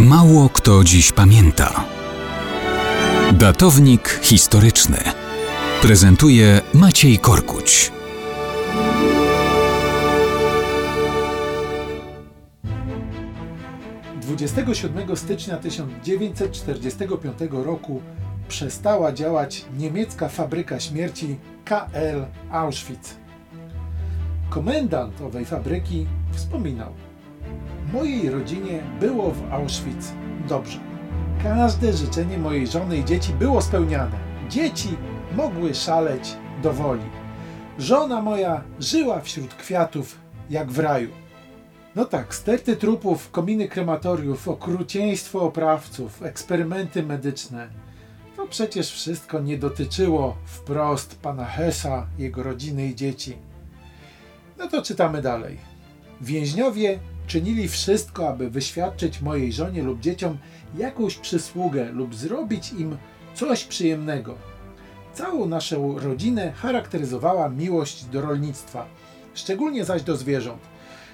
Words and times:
Mało 0.00 0.48
kto 0.48 0.84
dziś 0.84 1.12
pamięta. 1.12 1.84
Datownik 3.32 4.20
historyczny 4.22 4.98
prezentuje 5.82 6.60
Maciej 6.74 7.18
Korkuć. 7.18 7.92
Dwudziestego 14.20 14.72
27 14.72 15.16
stycznia 15.16 15.56
1945 15.56 17.38
roku 17.50 18.02
przestała 18.48 19.12
działać 19.12 19.64
niemiecka 19.78 20.28
fabryka 20.28 20.80
śmierci 20.80 21.36
KL 21.64 22.24
Auschwitz. 22.50 23.16
Komendant 24.50 25.20
owej 25.20 25.44
fabryki 25.44 26.06
wspominał: 26.32 26.92
Mojej 27.94 28.30
rodzinie 28.30 28.82
było 29.00 29.30
w 29.30 29.52
Auschwitz 29.52 30.12
dobrze. 30.48 30.78
Każde 31.42 31.92
życzenie 31.92 32.38
mojej 32.38 32.66
żony 32.66 32.96
i 32.96 33.04
dzieci 33.04 33.32
było 33.32 33.62
spełniane. 33.62 34.18
Dzieci 34.48 34.88
mogły 35.36 35.74
szaleć 35.74 36.36
do 36.62 36.72
woli. 36.72 37.04
Żona 37.78 38.22
moja 38.22 38.62
żyła 38.80 39.20
wśród 39.20 39.54
kwiatów 39.54 40.18
jak 40.50 40.70
w 40.70 40.78
raju. 40.78 41.10
No 41.96 42.04
tak, 42.04 42.34
sterty 42.34 42.76
trupów, 42.76 43.30
kominy 43.30 43.68
krematoriów, 43.68 44.48
okrucieństwo 44.48 45.42
oprawców, 45.42 46.22
eksperymenty 46.22 47.02
medyczne. 47.02 47.68
To 48.36 48.46
przecież 48.46 48.92
wszystko 48.92 49.40
nie 49.40 49.58
dotyczyło 49.58 50.36
wprost 50.44 51.18
pana 51.20 51.44
Hesa, 51.44 52.06
jego 52.18 52.42
rodziny 52.42 52.86
i 52.86 52.94
dzieci. 52.94 53.36
No 54.58 54.68
to 54.68 54.82
czytamy 54.82 55.22
dalej. 55.22 55.58
Więźniowie 56.20 56.98
czynili 57.26 57.68
wszystko, 57.68 58.28
aby 58.28 58.50
wyświadczyć 58.50 59.20
mojej 59.20 59.52
żonie 59.52 59.82
lub 59.82 60.00
dzieciom 60.00 60.38
jakąś 60.78 61.16
przysługę 61.16 61.92
lub 61.92 62.14
zrobić 62.14 62.72
im 62.72 62.96
coś 63.34 63.64
przyjemnego. 63.64 64.34
Całą 65.14 65.46
naszą 65.46 65.98
rodzinę 65.98 66.52
charakteryzowała 66.52 67.48
miłość 67.48 68.04
do 68.04 68.20
rolnictwa, 68.20 68.86
szczególnie 69.34 69.84
zaś 69.84 70.02
do 70.02 70.16
zwierząt. 70.16 70.62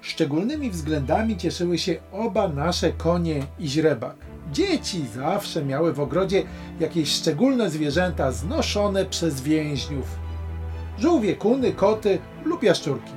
Szczególnymi 0.00 0.70
względami 0.70 1.36
cieszyły 1.36 1.78
się 1.78 1.96
oba 2.12 2.48
nasze 2.48 2.92
konie 2.92 3.46
i 3.58 3.68
źrebak. 3.68 4.16
Dzieci 4.52 5.04
zawsze 5.14 5.64
miały 5.64 5.92
w 5.92 6.00
ogrodzie 6.00 6.42
jakieś 6.80 7.12
szczególne 7.12 7.70
zwierzęta 7.70 8.32
znoszone 8.32 9.04
przez 9.04 9.40
więźniów. 9.40 10.06
Żółwie, 10.98 11.34
kuny, 11.34 11.72
koty 11.72 12.18
lub 12.44 12.62
jaszczurki. 12.62 13.12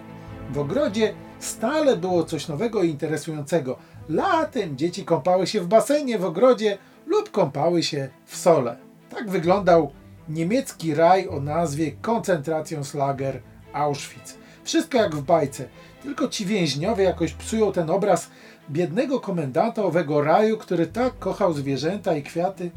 W 0.54 0.58
ogrodzie 0.58 1.14
stale 1.40 1.98
było 1.98 2.24
coś 2.24 2.48
nowego 2.48 2.84
i 2.84 2.90
interesującego. 2.90 3.78
Latem 4.10 4.78
dzieci 4.78 5.06
kąpały 5.06 5.48
się 5.48 5.62
w 5.62 5.68
basenie 5.68 6.20
w 6.20 6.26
ogrodzie 6.26 6.78
lub 7.06 7.32
kąpały 7.32 7.84
się 7.84 8.10
w 8.26 8.38
sole. 8.38 8.78
Tak 9.10 9.30
wyglądał 9.30 9.92
niemiecki 10.30 10.96
raj 10.96 11.28
o 11.28 11.40
nazwie 11.40 11.92
Koncentracjonslager 11.92 13.42
Auschwitz. 13.74 14.38
Wszystko 14.64 14.98
jak 14.98 15.16
w 15.16 15.22
bajce, 15.22 15.68
tylko 16.04 16.28
ci 16.28 16.46
więźniowie 16.46 17.04
jakoś 17.04 17.34
psują 17.34 17.72
ten 17.72 17.90
obraz 17.90 18.30
biednego 18.72 19.20
komendanta 19.20 19.84
owego 19.84 20.22
raju, 20.22 20.58
który 20.58 20.88
tak 20.88 21.20
kochał 21.20 21.54
zwierzęta 21.54 22.16
i 22.16 22.24
kwiaty. 22.24 22.72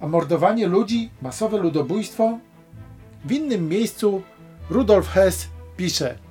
A 0.00 0.06
mordowanie 0.06 0.66
ludzi, 0.66 1.10
masowe 1.22 1.58
ludobójstwo? 1.58 2.38
W 3.24 3.32
innym 3.32 3.68
miejscu 3.68 4.22
Rudolf 4.70 5.08
Hess 5.08 5.48
pisze 5.76 6.27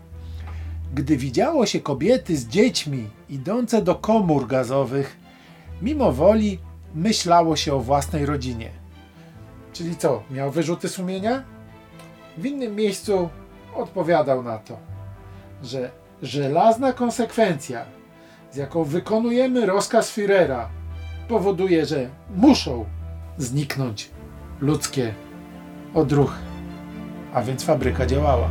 Gdy 0.93 1.17
widziało 1.17 1.65
się 1.65 1.79
kobiety 1.79 2.37
z 2.37 2.47
dziećmi 2.47 3.09
idące 3.29 3.81
do 3.81 3.95
komór 3.95 4.47
gazowych, 4.47 5.17
mimo 5.81 6.11
woli 6.11 6.59
myślało 6.95 7.55
się 7.55 7.73
o 7.73 7.79
własnej 7.79 8.25
rodzinie. 8.25 8.69
Czyli 9.73 9.95
co, 9.95 10.23
miał 10.31 10.51
wyrzuty 10.51 10.89
sumienia? 10.89 11.43
W 12.37 12.45
innym 12.45 12.75
miejscu 12.75 13.29
odpowiadał 13.75 14.43
na 14.43 14.57
to, 14.57 14.77
że 15.63 15.91
żelazna 16.21 16.93
konsekwencja, 16.93 17.85
z 18.51 18.55
jaką 18.55 18.83
wykonujemy 18.83 19.65
rozkaz 19.65 20.17
Führera, 20.17 20.65
powoduje, 21.27 21.85
że 21.85 22.09
muszą 22.35 22.85
zniknąć 23.37 24.09
ludzkie 24.61 25.13
odruchy. 25.93 26.39
A 27.33 27.41
więc 27.41 27.63
fabryka 27.63 28.05
działała. 28.05 28.49